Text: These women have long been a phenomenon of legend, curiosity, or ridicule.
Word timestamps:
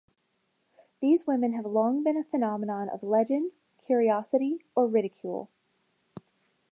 These 0.99 1.27
women 1.27 1.53
have 1.53 1.63
long 1.63 2.01
been 2.01 2.17
a 2.17 2.23
phenomenon 2.23 2.89
of 2.89 3.03
legend, 3.03 3.51
curiosity, 3.79 4.65
or 4.73 4.87
ridicule. 4.87 5.47